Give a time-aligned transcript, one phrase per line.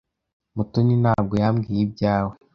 [0.55, 2.33] Mutoni ntabwo yambwiye ibyawe.